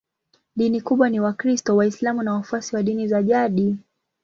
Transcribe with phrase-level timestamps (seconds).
[0.55, 3.75] Dini kubwa ni Wakristo, Waislamu na wafuasi wa dini za jadi.